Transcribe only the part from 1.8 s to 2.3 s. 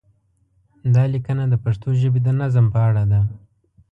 ژبې د